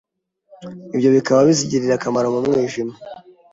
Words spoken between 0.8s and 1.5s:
ibyo bikaba